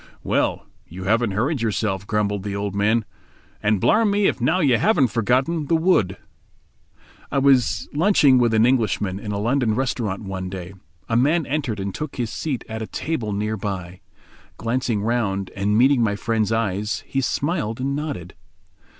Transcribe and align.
"Well, 0.23 0.65
you 0.87 1.03
haven't 1.03 1.33
hurried 1.33 1.61
yourself," 1.61 2.07
grumbled 2.07 2.41
the 2.41 2.55
old 2.55 2.73
man, 2.73 3.05
"and 3.61 3.79
blarm 3.79 4.09
me 4.09 4.25
if 4.25 4.41
now 4.41 4.59
you 4.59 4.79
haven't 4.79 5.09
forgotten 5.09 5.67
the 5.67 5.75
wood." 5.75 6.17
I 7.31 7.37
was 7.37 7.87
lunching 7.93 8.39
with 8.39 8.51
an 8.55 8.65
Englishman 8.65 9.19
in 9.19 9.31
a 9.31 9.37
London 9.37 9.75
restaurant 9.75 10.23
one 10.23 10.49
day. 10.49 10.73
A 11.07 11.15
man 11.15 11.45
entered 11.45 11.79
and 11.79 11.93
took 11.93 12.15
his 12.15 12.31
seat 12.33 12.65
at 12.67 12.81
a 12.81 12.87
table 12.87 13.31
near 13.31 13.57
by. 13.57 14.01
Glancing 14.57 15.03
round, 15.03 15.51
and 15.55 15.77
meeting 15.77 16.01
my 16.01 16.15
friend's 16.15 16.51
eyes, 16.51 17.03
he 17.05 17.21
smiled 17.21 17.79
and 17.79 17.95
nodded. 17.95 18.33